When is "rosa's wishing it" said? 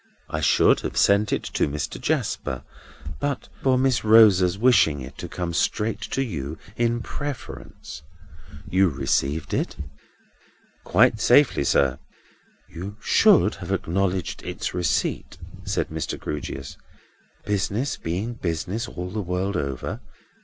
4.03-5.15